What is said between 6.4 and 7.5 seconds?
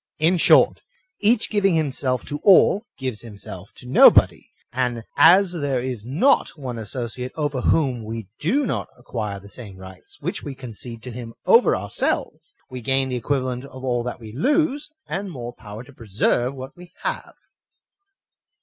one associate